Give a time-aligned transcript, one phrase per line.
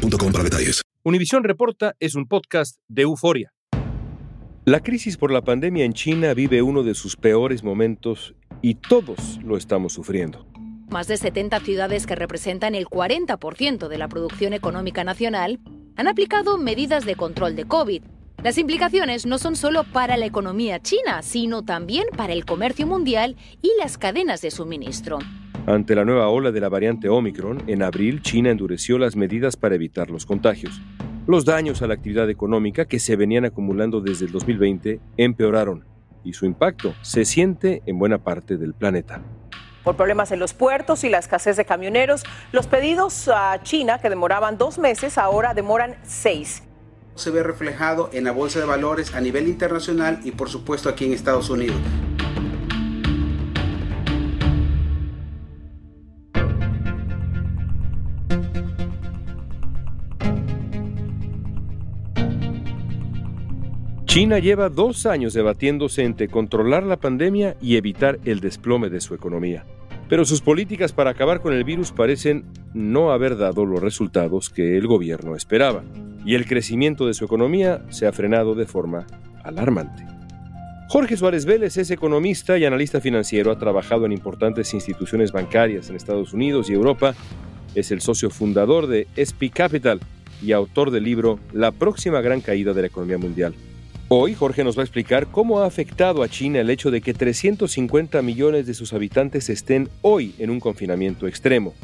[0.00, 0.82] para detalles.
[1.02, 3.52] Univisión Reporta es un podcast de euforia.
[4.64, 9.38] La crisis por la pandemia en China vive uno de sus peores momentos y todos
[9.42, 10.46] lo estamos sufriendo.
[10.90, 15.60] Más de 70 ciudades que representan el 40% de la producción económica nacional
[15.96, 18.02] han aplicado medidas de control de COVID.
[18.42, 23.36] Las implicaciones no son solo para la economía china, sino también para el comercio mundial
[23.62, 25.18] y las cadenas de suministro.
[25.66, 29.74] Ante la nueva ola de la variante Omicron, en abril China endureció las medidas para
[29.74, 30.80] evitar los contagios.
[31.26, 35.84] Los daños a la actividad económica que se venían acumulando desde el 2020 empeoraron
[36.24, 39.20] y su impacto se siente en buena parte del planeta.
[39.84, 44.10] Por problemas en los puertos y la escasez de camioneros, los pedidos a China que
[44.10, 46.62] demoraban dos meses ahora demoran seis.
[47.14, 51.04] Se ve reflejado en la bolsa de valores a nivel internacional y por supuesto aquí
[51.04, 51.76] en Estados Unidos.
[64.10, 69.14] China lleva dos años debatiéndose entre controlar la pandemia y evitar el desplome de su
[69.14, 69.64] economía.
[70.08, 72.44] Pero sus políticas para acabar con el virus parecen
[72.74, 75.84] no haber dado los resultados que el gobierno esperaba,
[76.24, 79.06] y el crecimiento de su economía se ha frenado de forma
[79.44, 80.04] alarmante.
[80.88, 85.94] Jorge Suárez Vélez es economista y analista financiero, ha trabajado en importantes instituciones bancarias en
[85.94, 87.14] Estados Unidos y Europa,
[87.76, 90.00] es el socio fundador de SP Capital
[90.42, 93.54] y autor del libro La próxima gran caída de la economía mundial.
[94.12, 97.14] Hoy Jorge nos va a explicar cómo ha afectado a China el hecho de que
[97.14, 101.74] 350 millones de sus habitantes estén hoy en un confinamiento extremo,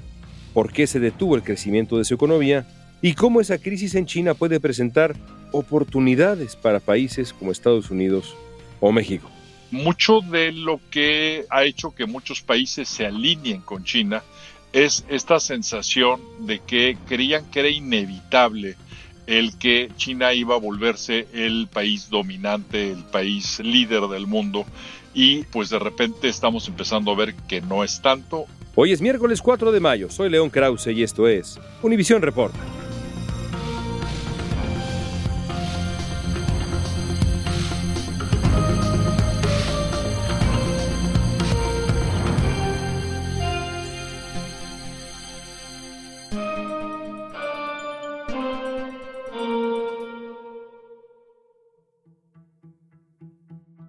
[0.52, 2.66] por qué se detuvo el crecimiento de su economía
[3.00, 5.14] y cómo esa crisis en China puede presentar
[5.52, 8.34] oportunidades para países como Estados Unidos
[8.80, 9.30] o México.
[9.70, 14.24] Mucho de lo que ha hecho que muchos países se alineen con China
[14.72, 18.74] es esta sensación de que creían que era inevitable
[19.26, 24.64] el que China iba a volverse el país dominante, el país líder del mundo
[25.14, 28.46] y pues de repente estamos empezando a ver que no es tanto.
[28.74, 32.58] Hoy es miércoles 4 de mayo, soy León Krause y esto es Univisión Reporta.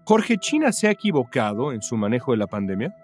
[0.07, 2.95] Jorge, ¿China se ha equivocado en su manejo de la pandemia?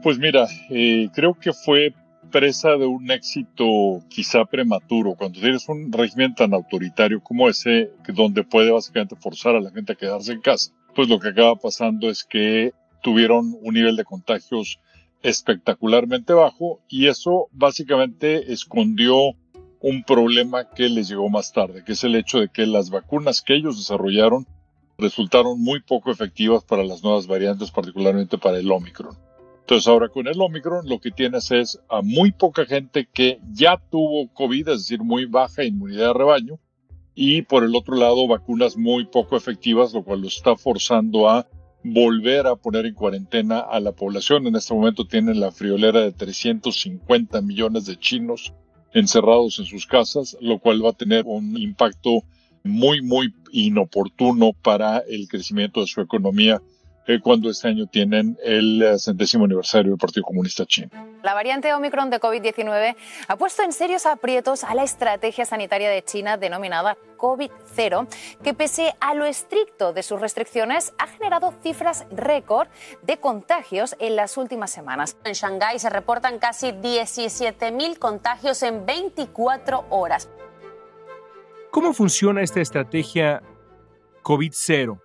[0.00, 1.92] Pues mira, eh, creo que fue
[2.30, 5.16] presa de un éxito quizá prematuro.
[5.16, 9.94] Cuando tienes un régimen tan autoritario como ese, donde puede básicamente forzar a la gente
[9.94, 12.72] a quedarse en casa, pues lo que acaba pasando es que
[13.02, 14.78] tuvieron un nivel de contagios
[15.24, 19.32] espectacularmente bajo y eso básicamente escondió
[19.80, 23.42] un problema que les llegó más tarde, que es el hecho de que las vacunas
[23.42, 24.46] que ellos desarrollaron
[24.98, 29.16] resultaron muy poco efectivas para las nuevas variantes, particularmente para el Omicron.
[29.60, 33.80] Entonces ahora con el Omicron lo que tienes es a muy poca gente que ya
[33.90, 36.58] tuvo COVID, es decir, muy baja inmunidad de rebaño,
[37.14, 41.46] y por el otro lado vacunas muy poco efectivas, lo cual lo está forzando a
[41.84, 44.46] volver a poner en cuarentena a la población.
[44.46, 48.54] En este momento tienen la friolera de 350 millones de chinos
[48.94, 52.22] encerrados en sus casas, lo cual va a tener un impacto
[52.64, 56.60] muy, muy inoportuno para el crecimiento de su economía
[57.06, 60.88] eh, cuando este año tienen el eh, centésimo aniversario del Partido Comunista Chino.
[61.24, 62.94] La variante Omicron de COVID-19
[63.26, 68.06] ha puesto en serios aprietos a la estrategia sanitaria de China denominada COVID-0,
[68.44, 72.68] que pese a lo estricto de sus restricciones ha generado cifras récord
[73.02, 75.16] de contagios en las últimas semanas.
[75.24, 80.28] En Shanghái se reportan casi 17.000 contagios en 24 horas.
[81.72, 83.42] ¿Cómo funciona esta estrategia
[84.22, 85.00] COVID-0?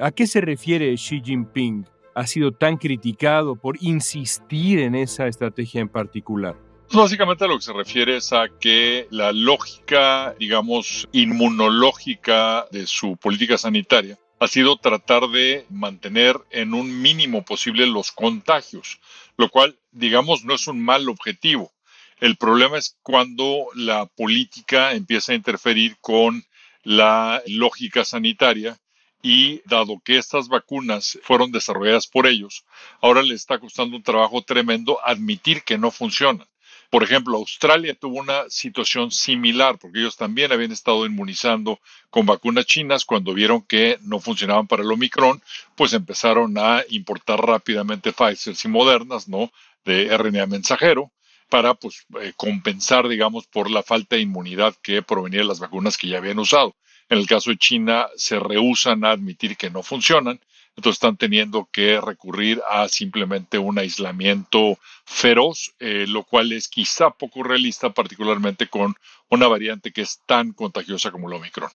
[0.00, 1.86] ¿A qué se refiere Xi Jinping?
[2.16, 6.56] ¿Ha sido tan criticado por insistir en esa estrategia en particular?
[6.92, 13.56] Básicamente lo que se refiere es a que la lógica, digamos, inmunológica de su política
[13.56, 18.98] sanitaria ha sido tratar de mantener en un mínimo posible los contagios,
[19.36, 21.70] lo cual, digamos, no es un mal objetivo.
[22.18, 26.42] El problema es cuando la política empieza a interferir con
[26.82, 28.78] la lógica sanitaria
[29.20, 32.64] y dado que estas vacunas fueron desarrolladas por ellos,
[33.02, 36.46] ahora le está costando un trabajo tremendo admitir que no funcionan.
[36.88, 42.64] Por ejemplo, Australia tuvo una situación similar porque ellos también habían estado inmunizando con vacunas
[42.64, 45.42] chinas cuando vieron que no funcionaban para el Omicron,
[45.74, 49.50] pues empezaron a importar rápidamente Pfizer y Modernas, ¿no?
[49.84, 51.10] De RNA mensajero
[51.48, 55.96] para pues eh, compensar, digamos, por la falta de inmunidad que provenía de las vacunas
[55.96, 56.74] que ya habían usado.
[57.08, 60.40] En el caso de China, se rehusan a admitir que no funcionan,
[60.76, 67.10] entonces están teniendo que recurrir a simplemente un aislamiento feroz, eh, lo cual es quizá
[67.10, 68.94] poco realista, particularmente con
[69.30, 71.70] una variante que es tan contagiosa como el Omicron.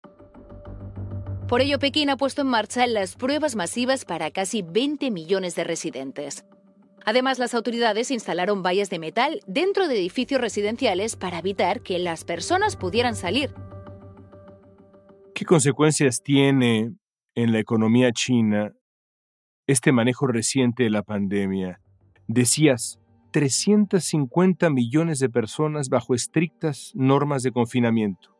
[1.48, 5.64] Por ello, Pekín ha puesto en marcha las pruebas masivas para casi 20 millones de
[5.64, 6.44] residentes.
[7.04, 12.24] Además, las autoridades instalaron vallas de metal dentro de edificios residenciales para evitar que las
[12.24, 13.54] personas pudieran salir
[15.40, 16.92] ¿Qué consecuencias tiene
[17.34, 18.74] en la economía china
[19.66, 21.80] este manejo reciente de la pandemia?
[22.28, 23.00] Decías,
[23.30, 28.36] 350 millones de personas bajo estrictas normas de confinamiento.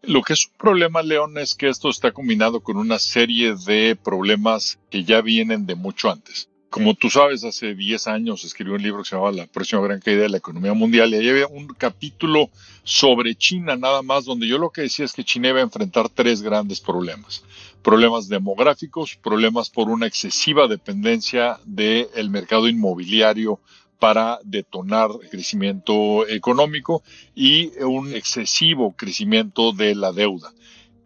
[0.00, 3.94] Lo que es un problema, León, es que esto está combinado con una serie de
[3.94, 6.48] problemas que ya vienen de mucho antes.
[6.70, 10.00] Como tú sabes, hace 10 años escribí un libro que se llamaba La próxima gran
[10.00, 12.50] caída de la economía mundial y ahí había un capítulo
[12.84, 16.10] sobre China nada más, donde yo lo que decía es que China iba a enfrentar
[16.10, 17.42] tres grandes problemas.
[17.82, 23.60] Problemas demográficos, problemas por una excesiva dependencia del mercado inmobiliario
[23.98, 27.02] para detonar el crecimiento económico
[27.34, 30.52] y un excesivo crecimiento de la deuda.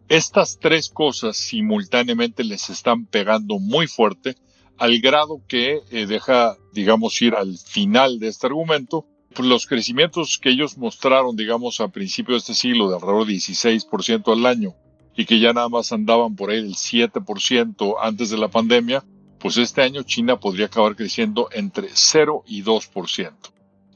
[0.09, 4.35] Estas tres cosas simultáneamente les están pegando muy fuerte
[4.77, 10.37] al grado que eh, deja, digamos, ir al final de este argumento, pues los crecimientos
[10.37, 14.75] que ellos mostraron, digamos, a principios de este siglo de alrededor de 16% al año
[15.15, 19.03] y que ya nada más andaban por ahí del 7% antes de la pandemia,
[19.39, 23.33] pues este año China podría acabar creciendo entre 0 y 2%.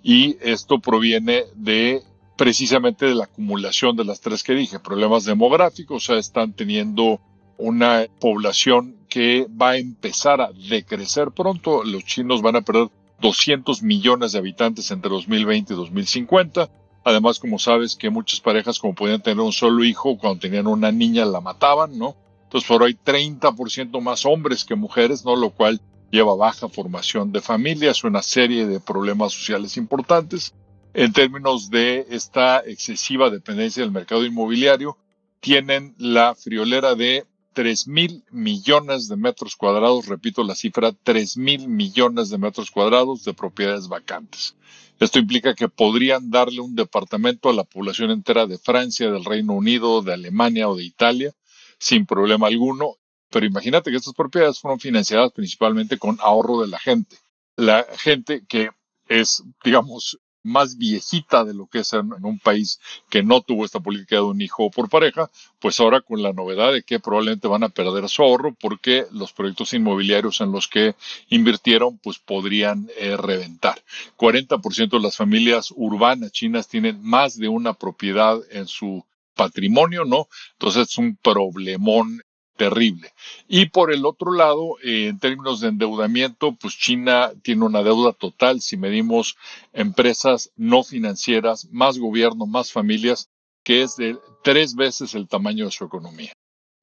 [0.03, 2.03] Y esto proviene de
[2.37, 7.19] precisamente de la acumulación de las tres que dije, problemas demográficos, o sea, están teniendo
[7.57, 11.83] una población que va a empezar a decrecer pronto.
[11.83, 12.89] Los chinos van a perder
[13.21, 16.69] 200 millones de habitantes entre 2020 y 2050.
[17.03, 20.91] Además, como sabes que muchas parejas, como podían tener un solo hijo, cuando tenían una
[20.91, 22.15] niña la mataban, ¿no?
[22.43, 25.35] Entonces, por ahí 30% más hombres que mujeres, ¿no?
[25.35, 25.81] Lo cual
[26.11, 30.53] lleva baja formación de familias, una serie de problemas sociales importantes.
[30.93, 34.97] En términos de esta excesiva dependencia del mercado inmobiliario,
[35.39, 37.25] tienen la friolera de
[37.57, 43.23] 3 mil millones de metros cuadrados, repito la cifra, 3 mil millones de metros cuadrados
[43.23, 44.55] de propiedades vacantes.
[44.99, 49.53] Esto implica que podrían darle un departamento a la población entera de Francia, del Reino
[49.53, 51.33] Unido, de Alemania o de Italia,
[51.79, 52.97] sin problema alguno.
[53.31, 57.17] Pero imagínate que estas propiedades fueron financiadas principalmente con ahorro de la gente.
[57.55, 58.69] La gente que
[59.07, 62.79] es, digamos, más viejita de lo que es en, un país
[63.09, 65.29] que no tuvo esta política de un hijo por pareja,
[65.59, 69.33] pues ahora con la novedad de que probablemente van a perder su ahorro porque los
[69.33, 70.95] proyectos inmobiliarios en los que
[71.29, 73.83] invirtieron pues podrían eh, reventar.
[74.17, 79.05] 40% de las familias urbanas chinas tienen más de una propiedad en su
[79.35, 80.27] patrimonio, ¿no?
[80.53, 82.21] Entonces es un problemón
[82.57, 83.13] terrible.
[83.47, 88.11] Y por el otro lado, eh, en términos de endeudamiento, pues China tiene una deuda
[88.11, 89.37] total, si medimos
[89.73, 93.29] empresas no financieras, más gobierno, más familias,
[93.63, 96.33] que es de tres veces el tamaño de su economía,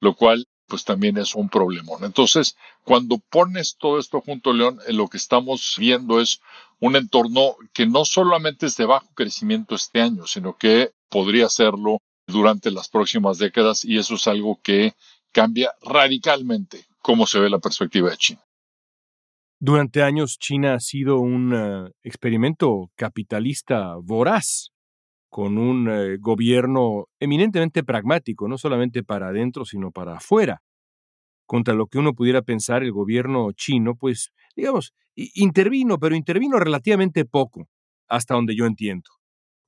[0.01, 2.03] lo cual pues también es un problemón.
[2.03, 6.41] Entonces, cuando pones todo esto junto, León, eh, lo que estamos viendo es
[6.79, 11.99] un entorno que no solamente es de bajo crecimiento este año, sino que podría serlo
[12.27, 14.95] durante las próximas décadas y eso es algo que
[15.35, 18.41] cambia radicalmente cómo se ve la perspectiva de China.
[19.59, 24.71] Durante años China ha sido un eh, experimento capitalista voraz,
[25.29, 30.61] con un eh, gobierno eminentemente pragmático, no solamente para adentro, sino para afuera.
[31.45, 37.25] Contra lo que uno pudiera pensar, el gobierno chino, pues, digamos, intervino, pero intervino relativamente
[37.25, 37.67] poco,
[38.07, 39.09] hasta donde yo entiendo.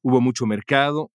[0.02, 1.12] Hubo mucho mercado,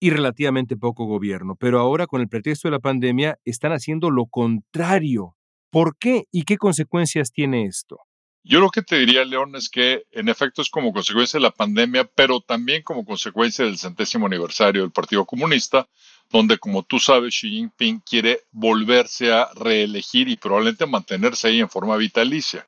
[0.00, 4.26] y relativamente poco gobierno, pero ahora con el pretexto de la pandemia están haciendo lo
[4.26, 5.36] contrario.
[5.70, 7.98] ¿Por qué y qué consecuencias tiene esto?
[8.42, 11.50] Yo lo que te diría, León, es que en efecto es como consecuencia de la
[11.50, 15.86] pandemia, pero también como consecuencia del centésimo aniversario del Partido Comunista,
[16.30, 21.68] donde, como tú sabes, Xi Jinping quiere volverse a reelegir y probablemente mantenerse ahí en
[21.68, 22.66] forma vitalicia.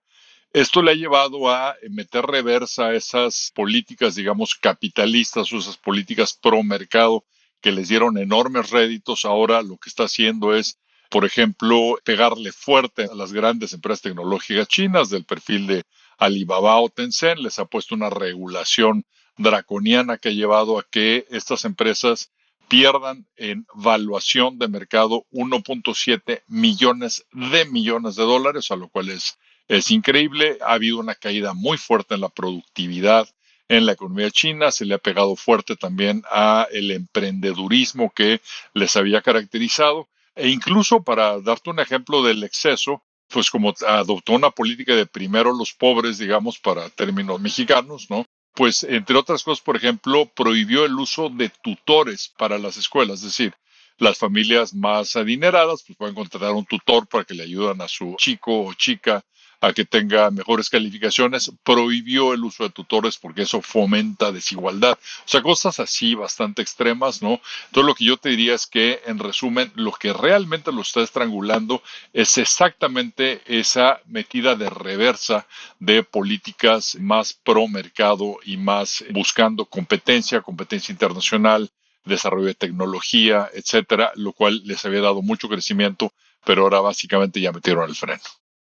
[0.53, 6.63] Esto le ha llevado a meter reversa a esas políticas, digamos, capitalistas esas políticas pro
[6.63, 7.25] mercado
[7.63, 9.25] que les dieron enormes réditos.
[9.25, 10.79] Ahora lo que está haciendo es,
[11.09, 15.85] por ejemplo, pegarle fuerte a las grandes empresas tecnológicas chinas del perfil de
[16.19, 17.41] Alibaba o Tencent.
[17.41, 19.07] Les ha puesto una regulación
[19.39, 22.31] draconiana que ha llevado a que estas empresas
[22.69, 29.39] pierdan en valuación de mercado 1.7 millones de millones de dólares, a lo cual es
[29.69, 33.29] es increíble, ha habido una caída muy fuerte en la productividad
[33.69, 38.43] en la economía china, se le ha pegado fuerte también a el emprendedurismo que
[38.75, 44.51] les había caracterizado e incluso para darte un ejemplo del exceso, pues como adoptó una
[44.51, 48.27] política de primero los pobres, digamos, para términos mexicanos, ¿no?
[48.55, 53.25] Pues entre otras cosas, por ejemplo, prohibió el uso de tutores para las escuelas, es
[53.25, 53.55] decir,
[53.97, 58.17] las familias más adineradas pues pueden contratar un tutor para que le ayuden a su
[58.19, 59.25] chico o chica
[59.63, 64.99] a que tenga mejores calificaciones, prohibió el uso de tutores porque eso fomenta desigualdad.
[65.25, 67.41] O sea, cosas así bastante extremas, ¿no?
[67.67, 71.01] Entonces lo que yo te diría es que, en resumen, lo que realmente lo está
[71.01, 71.81] estrangulando
[72.13, 75.47] es exactamente esa metida de reversa
[75.79, 81.71] de políticas más pro mercado y más buscando competencia, competencia internacional,
[82.05, 86.13] desarrollo de tecnología, etcétera, lo cual les había dado mucho crecimiento,
[86.45, 88.23] pero ahora básicamente ya metieron el freno.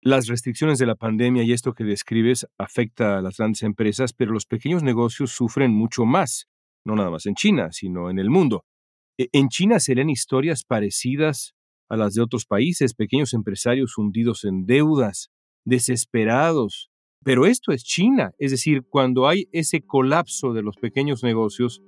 [0.09, 4.31] Las restricciones de la pandemia y esto que describes afecta a las grandes empresas, pero
[4.31, 6.47] los pequeños negocios sufren mucho más,
[6.83, 8.65] no nada más en China, sino en el mundo.
[9.19, 11.53] E, ¿En China serían historias parecidas
[11.89, 15.29] a las de otros países, pequeños empresarios hundidos en deudas,
[15.63, 16.89] desesperados?
[17.23, 21.83] Pero esto es China, es decir, cuando hay ese colapso de los pequeños negocios,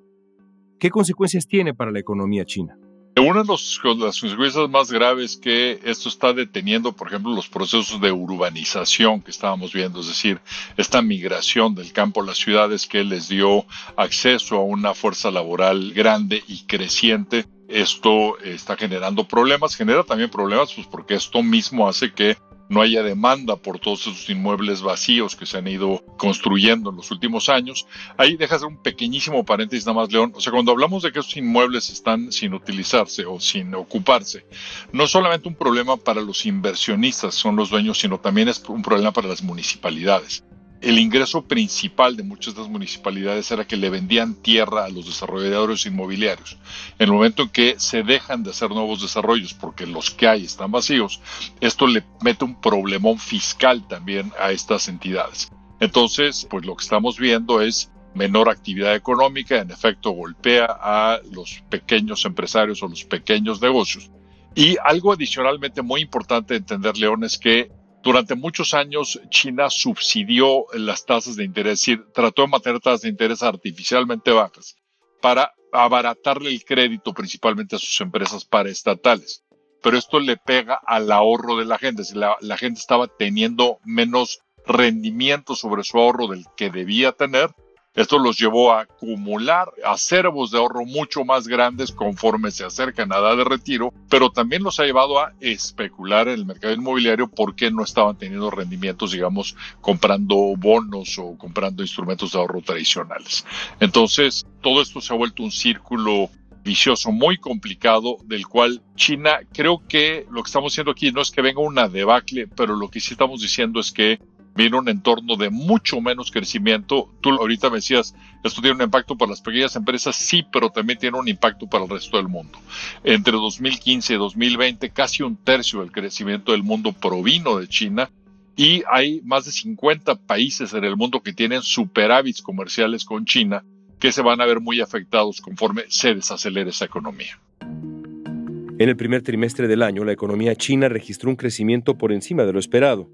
[0.79, 2.77] ¿qué consecuencias tiene para la economía china?
[3.17, 3.79] Una de las
[4.21, 9.73] consecuencias más graves que esto está deteniendo, por ejemplo, los procesos de urbanización que estábamos
[9.73, 10.39] viendo, es decir,
[10.77, 13.65] esta migración del campo a las ciudades que les dio
[13.97, 17.45] acceso a una fuerza laboral grande y creciente.
[17.71, 22.35] Esto está generando problemas, genera también problemas, pues porque esto mismo hace que
[22.67, 27.11] no haya demanda por todos esos inmuebles vacíos que se han ido construyendo en los
[27.11, 27.85] últimos años.
[28.17, 30.31] Ahí dejas un pequeñísimo paréntesis nada más, León.
[30.35, 34.45] O sea, cuando hablamos de que esos inmuebles están sin utilizarse o sin ocuparse,
[34.91, 38.81] no es solamente un problema para los inversionistas, son los dueños, sino también es un
[38.81, 40.43] problema para las municipalidades
[40.81, 45.05] el ingreso principal de muchas de las municipalidades era que le vendían tierra a los
[45.05, 46.57] desarrolladores inmobiliarios.
[46.97, 50.45] En el momento en que se dejan de hacer nuevos desarrollos porque los que hay
[50.45, 51.21] están vacíos,
[51.59, 55.51] esto le mete un problemón fiscal también a estas entidades.
[55.79, 61.63] Entonces, pues lo que estamos viendo es menor actividad económica, en efecto golpea a los
[61.69, 64.11] pequeños empresarios o los pequeños negocios.
[64.55, 67.71] Y algo adicionalmente muy importante de entender, León, es que
[68.03, 73.01] durante muchos años, China subsidió las tasas de interés, es decir, trató de mantener tasas
[73.01, 74.75] de interés artificialmente bajas
[75.21, 79.43] para abaratarle el crédito principalmente a sus empresas paraestatales.
[79.81, 82.03] Pero esto le pega al ahorro de la gente.
[82.03, 87.49] Si la, la gente estaba teniendo menos rendimiento sobre su ahorro del que debía tener,
[87.93, 93.17] esto los llevó a acumular acervos de ahorro mucho más grandes conforme se acercan a
[93.17, 97.69] edad de retiro, pero también los ha llevado a especular en el mercado inmobiliario porque
[97.69, 103.45] no estaban teniendo rendimientos, digamos, comprando bonos o comprando instrumentos de ahorro tradicionales.
[103.79, 106.29] Entonces, todo esto se ha vuelto un círculo
[106.63, 111.31] vicioso muy complicado del cual China creo que lo que estamos haciendo aquí no es
[111.31, 114.19] que venga una debacle, pero lo que sí estamos diciendo es que
[114.55, 117.09] viene un entorno de mucho menos crecimiento.
[117.21, 120.99] Tú ahorita me decías, esto tiene un impacto para las pequeñas empresas, sí, pero también
[120.99, 122.59] tiene un impacto para el resto del mundo.
[123.03, 128.09] Entre 2015 y 2020, casi un tercio del crecimiento del mundo provino de China
[128.55, 133.63] y hay más de 50 países en el mundo que tienen superávits comerciales con China
[133.99, 137.39] que se van a ver muy afectados conforme se desacelere esa economía.
[137.61, 142.51] En el primer trimestre del año, la economía china registró un crecimiento por encima de
[142.51, 143.07] lo esperado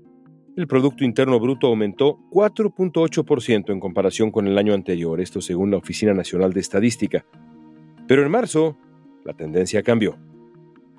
[0.58, 5.78] el Producto Interno Bruto aumentó 4.8% en comparación con el año anterior, esto según la
[5.78, 7.28] Oficina Nacional de Estadística.
[8.08, 8.76] Pero en marzo,
[9.24, 10.18] la tendencia cambió.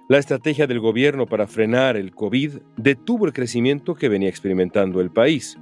[0.08, 5.10] La estrategia del gobierno para frenar el COVID detuvo el crecimiento que venía experimentando el
[5.10, 5.58] país.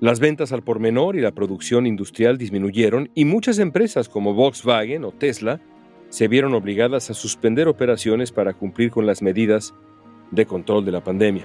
[0.00, 5.04] Las ventas al por menor y la producción industrial disminuyeron y muchas empresas como Volkswagen
[5.04, 5.60] o Tesla
[6.08, 9.74] se vieron obligadas a suspender operaciones para cumplir con las medidas
[10.30, 11.44] de control de la pandemia.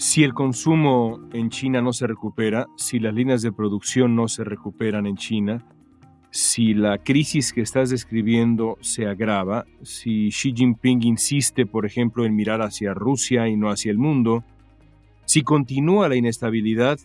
[0.00, 4.44] Si el consumo en China no se recupera, si las líneas de producción no se
[4.44, 5.62] recuperan en China,
[6.30, 12.34] si la crisis que estás describiendo se agrava, si Xi Jinping insiste, por ejemplo, en
[12.34, 14.42] mirar hacia Rusia y no hacia el mundo,
[15.26, 16.98] si continúa la inestabilidad,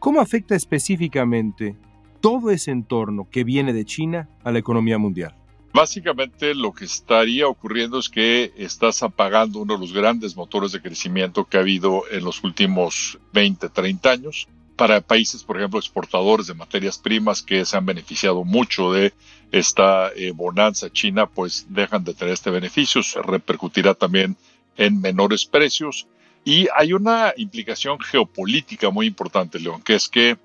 [0.00, 1.76] ¿cómo afecta específicamente
[2.20, 5.39] todo ese entorno que viene de China a la economía mundial?
[5.72, 10.82] Básicamente lo que estaría ocurriendo es que estás apagando uno de los grandes motores de
[10.82, 14.48] crecimiento que ha habido en los últimos 20, 30 años.
[14.74, 19.12] Para países, por ejemplo, exportadores de materias primas que se han beneficiado mucho de
[19.52, 23.02] esta eh, bonanza china, pues dejan de tener este beneficio.
[23.02, 24.36] Se repercutirá también
[24.76, 26.08] en menores precios.
[26.44, 30.36] Y hay una implicación geopolítica muy importante, León, que es que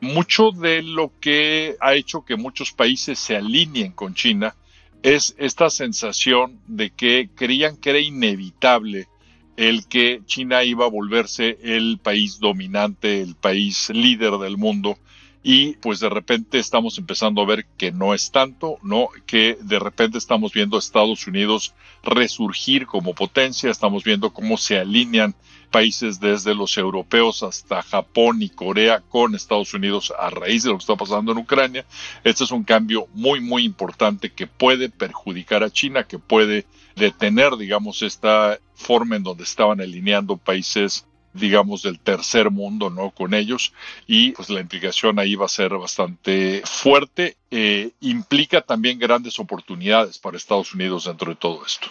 [0.00, 4.54] mucho de lo que ha hecho que muchos países se alineen con China
[5.02, 9.08] es esta sensación de que creían que era inevitable
[9.56, 14.98] el que China iba a volverse el país dominante, el país líder del mundo
[15.42, 19.08] y pues de repente estamos empezando a ver que no es tanto, ¿no?
[19.26, 24.78] Que de repente estamos viendo a Estados Unidos resurgir como potencia, estamos viendo cómo se
[24.78, 25.34] alinean
[25.72, 30.76] países desde los europeos hasta Japón y Corea con Estados Unidos a raíz de lo
[30.76, 31.84] que está pasando en Ucrania.
[32.22, 37.56] Este es un cambio muy, muy importante que puede perjudicar a China, que puede detener,
[37.56, 43.10] digamos, esta forma en donde estaban alineando países digamos, del tercer mundo, ¿no?
[43.10, 43.72] Con ellos
[44.06, 47.36] y pues la implicación ahí va a ser bastante fuerte.
[47.50, 51.88] Eh, implica también grandes oportunidades para Estados Unidos dentro de todo esto.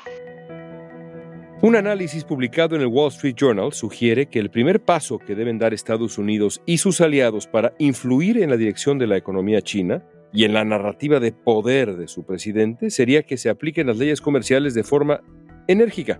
[1.63, 5.59] Un análisis publicado en el Wall Street Journal sugiere que el primer paso que deben
[5.59, 10.03] dar Estados Unidos y sus aliados para influir en la dirección de la economía china
[10.33, 14.21] y en la narrativa de poder de su presidente sería que se apliquen las leyes
[14.21, 15.21] comerciales de forma
[15.67, 16.19] enérgica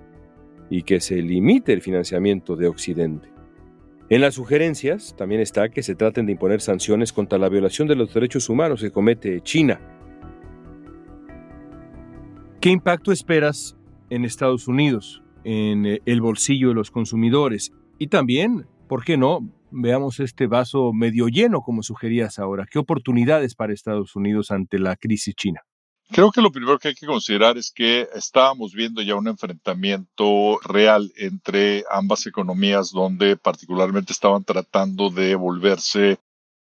[0.71, 3.29] y que se limite el financiamiento de Occidente.
[4.09, 7.95] En las sugerencias también está que se traten de imponer sanciones contra la violación de
[7.95, 9.81] los derechos humanos que comete China.
[12.61, 13.77] ¿Qué impacto esperas
[14.09, 17.73] en Estados Unidos, en eh, el bolsillo de los consumidores?
[17.99, 19.39] Y también, ¿por qué no?
[19.71, 22.65] Veamos este vaso medio lleno, como sugerías ahora.
[22.69, 25.61] ¿Qué oportunidades para Estados Unidos ante la crisis china?
[26.13, 30.59] Creo que lo primero que hay que considerar es que estábamos viendo ya un enfrentamiento
[30.61, 36.19] real entre ambas economías donde particularmente estaban tratando de volverse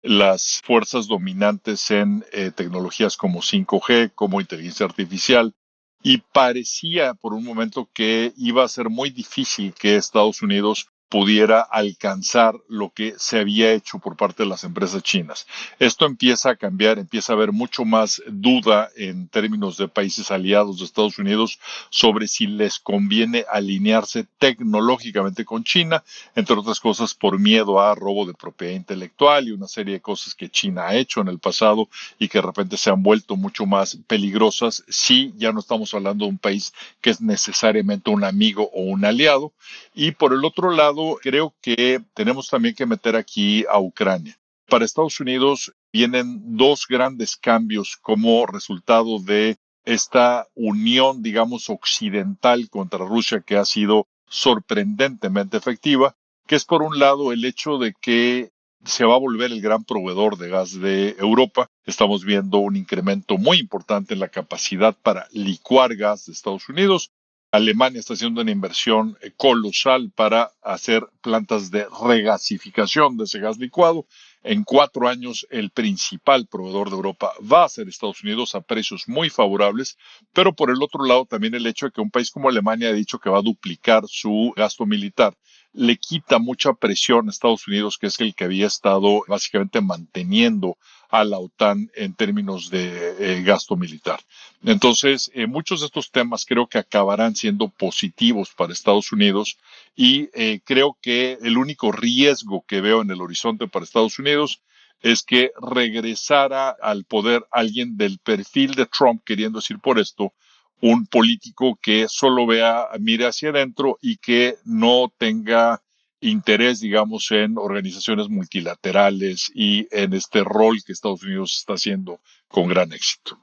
[0.02, 5.54] las fuerzas dominantes en eh, tecnologías como 5G, como inteligencia artificial,
[6.02, 11.60] y parecía por un momento que iba a ser muy difícil que Estados Unidos pudiera
[11.60, 15.46] alcanzar lo que se había hecho por parte de las empresas chinas.
[15.78, 20.78] Esto empieza a cambiar, empieza a haber mucho más duda en términos de países aliados
[20.78, 21.58] de Estados Unidos
[21.90, 26.02] sobre si les conviene alinearse tecnológicamente con China,
[26.34, 30.34] entre otras cosas por miedo a robo de propiedad intelectual y una serie de cosas
[30.34, 31.88] que China ha hecho en el pasado
[32.18, 36.24] y que de repente se han vuelto mucho más peligrosas si ya no estamos hablando
[36.24, 39.52] de un país que es necesariamente un amigo o un aliado.
[39.94, 44.38] Y por el otro lado, creo que tenemos también que meter aquí a Ucrania.
[44.68, 53.04] Para Estados Unidos vienen dos grandes cambios como resultado de esta unión, digamos, occidental contra
[53.04, 58.50] Rusia que ha sido sorprendentemente efectiva, que es por un lado el hecho de que
[58.85, 61.70] se va a volver el gran proveedor de gas de Europa.
[61.87, 67.11] Estamos viendo un incremento muy importante en la capacidad para licuar gas de Estados Unidos.
[67.54, 73.58] Alemania está haciendo una inversión eh, colosal para hacer plantas de regasificación de ese gas
[73.58, 74.06] licuado.
[74.42, 79.04] En cuatro años, el principal proveedor de Europa va a ser Estados Unidos a precios
[79.06, 79.96] muy favorables,
[80.32, 82.92] pero por el otro lado también el hecho de que un país como Alemania ha
[82.92, 85.36] dicho que va a duplicar su gasto militar
[85.74, 90.78] le quita mucha presión a Estados Unidos, que es el que había estado básicamente manteniendo
[91.14, 94.18] a la OTAN en términos de eh, gasto militar.
[94.64, 99.57] Entonces, eh, muchos de estos temas creo que acabarán siendo positivos para Estados Unidos
[99.94, 104.61] y eh, creo que el único riesgo que veo en el horizonte para Estados Unidos
[105.03, 110.33] es que regresara al poder alguien del perfil de Trump, queriendo decir por esto,
[110.81, 115.81] un político que solo vea, mire hacia adentro y que no tenga
[116.24, 122.68] interés, digamos, en organizaciones multilaterales y en este rol que Estados Unidos está haciendo con
[122.68, 123.38] gran éxito.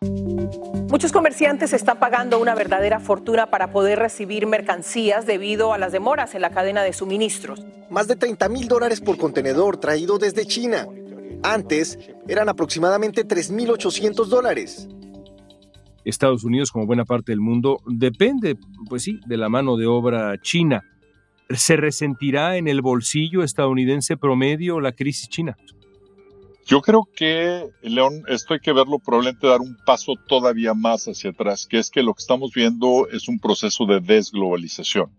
[0.89, 6.34] Muchos comerciantes están pagando una verdadera fortuna para poder recibir mercancías debido a las demoras
[6.34, 7.63] en la cadena de suministros.
[7.89, 10.88] Más de 30 mil dólares por contenedor traído desde China.
[11.44, 14.88] Antes eran aproximadamente 3.800 dólares.
[16.04, 18.58] Estados Unidos, como buena parte del mundo, depende,
[18.89, 20.84] pues sí, de la mano de obra china.
[21.56, 25.58] ¿Se resentirá en el bolsillo estadounidense promedio la crisis china?
[26.66, 31.32] Yo creo que, León, esto hay que verlo probablemente dar un paso todavía más hacia
[31.32, 35.12] atrás, que es que lo que estamos viendo es un proceso de desglobalización.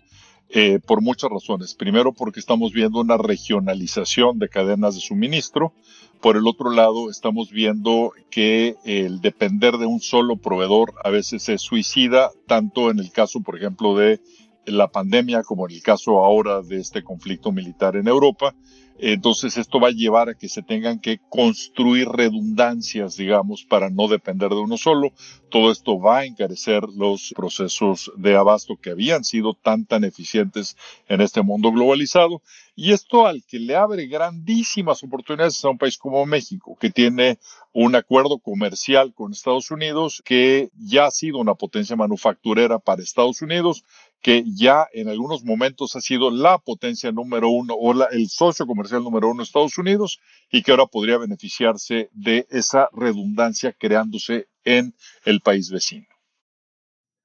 [0.55, 1.75] eh, por muchas razones.
[1.75, 5.73] Primero porque estamos viendo una regionalización de cadenas de suministro.
[6.21, 11.42] Por el otro lado, estamos viendo que el depender de un solo proveedor a veces
[11.42, 14.21] se suicida, tanto en el caso, por ejemplo, de
[14.66, 18.55] la pandemia como en el caso ahora de este conflicto militar en Europa.
[18.98, 24.07] Entonces esto va a llevar a que se tengan que construir redundancias, digamos, para no
[24.07, 25.12] depender de uno solo.
[25.48, 30.77] Todo esto va a encarecer los procesos de abasto que habían sido tan tan eficientes
[31.09, 32.42] en este mundo globalizado.
[32.77, 37.38] Y esto al que le abre grandísimas oportunidades a un país como México, que tiene
[37.72, 43.42] un acuerdo comercial con Estados Unidos, que ya ha sido una potencia manufacturera para Estados
[43.42, 43.85] Unidos,
[44.22, 49.02] que ya en algunos momentos ha sido la potencia número uno o el socio comercial
[49.02, 54.94] número uno de Estados Unidos y que ahora podría beneficiarse de esa redundancia creándose en
[55.24, 56.06] el país vecino.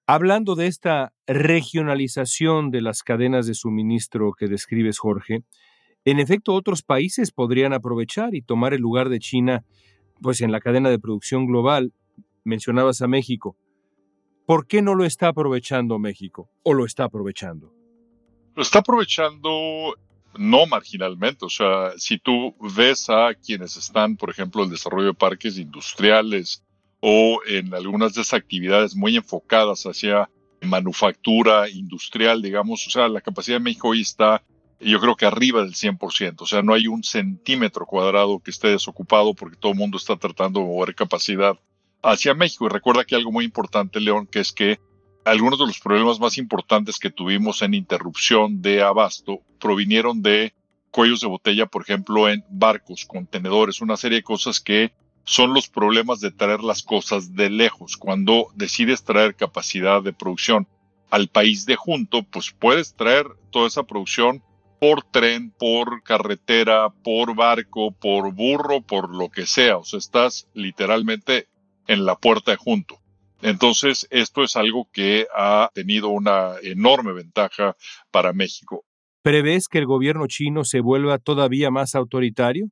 [0.07, 5.43] Hablando de esta regionalización de las cadenas de suministro que describes, Jorge,
[6.03, 9.65] en efecto otros países podrían aprovechar y tomar el lugar de China
[10.21, 11.93] pues en la cadena de producción global.
[12.43, 13.55] Mencionabas a México.
[14.47, 16.49] ¿Por qué no lo está aprovechando México?
[16.63, 17.73] ¿O lo está aprovechando?
[18.55, 19.93] Lo está aprovechando
[20.37, 21.43] no marginalmente.
[21.43, 26.63] O sea, si tú ves a quienes están, por ejemplo, el desarrollo de parques industriales
[27.01, 30.29] o en algunas de esas actividades muy enfocadas hacia
[30.61, 34.45] manufactura industrial, digamos, o sea, la capacidad de México hoy está,
[34.79, 38.69] yo creo que arriba del 100%, o sea, no hay un centímetro cuadrado que esté
[38.69, 41.59] desocupado porque todo el mundo está tratando de mover capacidad
[42.07, 42.65] hacia México.
[42.65, 44.79] Y recuerda que algo muy importante, León, que es que
[45.25, 50.53] algunos de los problemas más importantes que tuvimos en interrupción de abasto provinieron de
[50.89, 54.93] cuellos de botella, por ejemplo, en barcos, contenedores, una serie de cosas que
[55.25, 57.97] son los problemas de traer las cosas de lejos.
[57.97, 60.65] Cuando decides traer capacidad de producción
[61.09, 64.41] al país de junto, pues puedes traer toda esa producción
[64.79, 69.77] por tren, por carretera, por barco, por burro, por lo que sea.
[69.77, 71.47] O sea, estás literalmente
[71.87, 72.99] en la puerta junto.
[73.41, 77.75] Entonces, esto es algo que ha tenido una enorme ventaja
[78.11, 78.83] para México.
[79.21, 82.69] ¿Prevés que el gobierno chino se vuelva todavía más autoritario?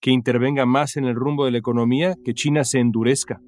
[0.00, 2.14] ¿Que intervenga más en el rumbo de la economía?
[2.24, 3.40] ¿Que China se endurezca?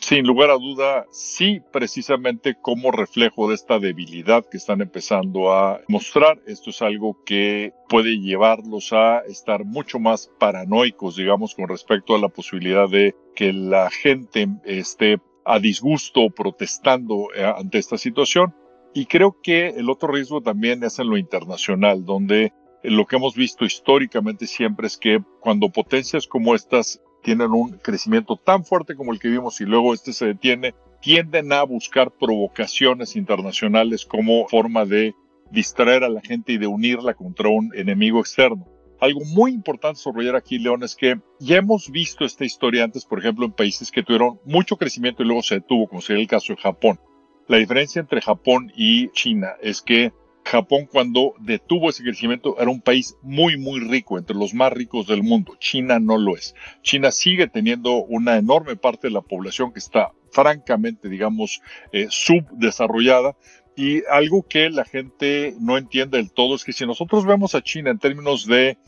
[0.00, 5.80] Sin lugar a duda, sí, precisamente como reflejo de esta debilidad que están empezando a
[5.88, 6.38] mostrar.
[6.46, 12.18] Esto es algo que puede llevarlos a estar mucho más paranoicos, digamos, con respecto a
[12.18, 18.54] la posibilidad de que la gente esté a disgusto protestando eh, ante esta situación.
[18.94, 23.34] Y creo que el otro riesgo también es en lo internacional, donde lo que hemos
[23.34, 29.12] visto históricamente siempre es que cuando potencias como estas tienen un crecimiento tan fuerte como
[29.12, 34.84] el que vimos y luego este se detiene, tienden a buscar provocaciones internacionales como forma
[34.84, 35.12] de
[35.50, 38.68] distraer a la gente y de unirla contra un enemigo externo.
[39.00, 43.18] Algo muy importante sobre aquí, León, es que ya hemos visto esta historia antes, por
[43.18, 46.52] ejemplo, en países que tuvieron mucho crecimiento y luego se detuvo, como sería el caso
[46.52, 47.00] de Japón.
[47.48, 50.12] La diferencia entre Japón y China es que
[50.46, 55.08] Japón cuando detuvo ese crecimiento era un país muy, muy rico, entre los más ricos
[55.08, 55.56] del mundo.
[55.58, 56.54] China no lo es.
[56.82, 61.60] China sigue teniendo una enorme parte de la población que está francamente, digamos,
[61.92, 63.36] eh, subdesarrollada.
[63.74, 67.62] Y algo que la gente no entiende del todo es que si nosotros vemos a
[67.62, 68.78] China en términos de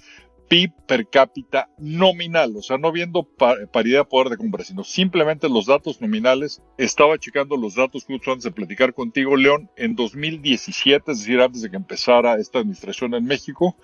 [0.48, 5.48] PIB per cápita nominal, o sea, no viendo paridad de poder de compra, sino simplemente
[5.48, 6.62] los datos nominales.
[6.78, 9.70] Estaba checando los datos justo antes de platicar contigo, León.
[9.76, 13.76] En 2017, es decir, antes de que empezara esta administración en México,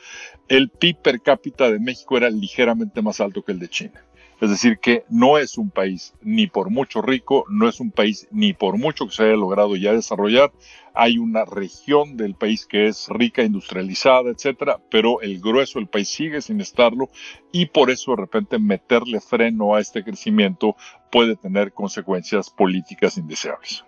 [0.48, 4.04] el PIB per cápita de México era ligeramente más alto que el de China.
[4.44, 8.28] Es decir, que no es un país ni por mucho rico, no es un país
[8.30, 10.52] ni por mucho que se haya logrado ya desarrollar.
[10.92, 16.10] Hay una región del país que es rica, industrializada, etcétera, pero el grueso del país
[16.10, 17.08] sigue sin estarlo
[17.52, 20.76] y por eso de repente meterle freno a este crecimiento
[21.10, 23.82] puede tener consecuencias políticas indeseables.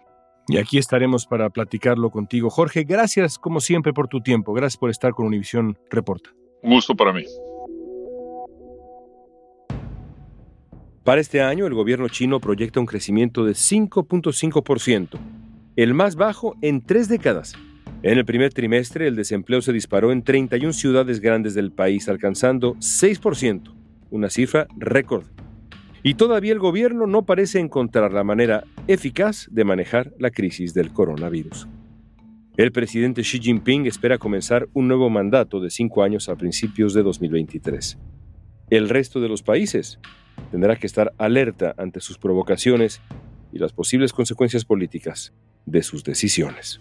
[0.49, 2.49] Y aquí estaremos para platicarlo contigo.
[2.49, 4.55] Jorge, gracias como siempre por tu tiempo.
[4.55, 6.31] Gracias por estar con Univisión Reporta.
[6.63, 7.25] Un gusto para mí.
[11.07, 15.17] Para este año, el gobierno chino proyecta un crecimiento de 5.5%,
[15.77, 17.55] el más bajo en tres décadas.
[18.03, 22.75] En el primer trimestre, el desempleo se disparó en 31 ciudades grandes del país, alcanzando
[22.79, 23.73] 6%,
[24.11, 25.27] una cifra récord.
[26.03, 30.93] Y todavía el gobierno no parece encontrar la manera eficaz de manejar la crisis del
[30.93, 31.69] coronavirus.
[32.57, 37.05] El presidente Xi Jinping espera comenzar un nuevo mandato de cinco años a principios de
[37.05, 37.97] 2023.
[38.71, 40.01] El resto de los países
[40.51, 43.01] tendrá que estar alerta ante sus provocaciones
[43.53, 45.33] y las posibles consecuencias políticas
[45.65, 46.81] de sus decisiones.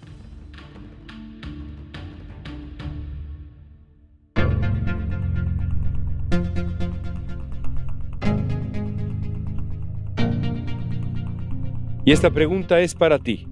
[12.08, 13.48] Y esta pregunta es para ti.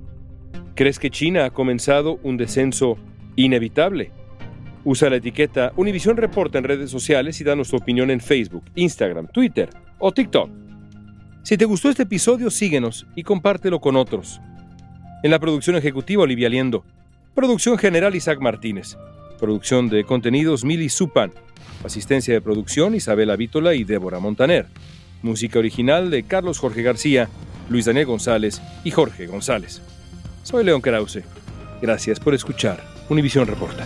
[0.76, 2.98] ¿Crees que China ha comenzado un descenso
[3.36, 4.12] inevitable?
[4.86, 9.28] Usa la etiqueta Univision Reporta en redes sociales y danos tu opinión en Facebook, Instagram,
[9.28, 10.50] Twitter o TikTok.
[11.44, 14.40] Si te gustó este episodio, síguenos y compártelo con otros.
[15.24, 16.84] En la producción ejecutiva, Olivia Liendo.
[17.36, 18.98] Producción general, Isaac Martínez.
[19.40, 21.32] Producción de contenidos, Mili Supan.
[21.84, 24.68] Asistencia de producción, Isabela Vítola y Débora Montaner.
[25.22, 27.30] Música original de Carlos Jorge García,
[27.70, 29.82] Luis Daniel González y Jorge González.
[30.44, 31.24] Soy León Krause.
[31.82, 33.86] Gracias por escuchar Univisión Reporta.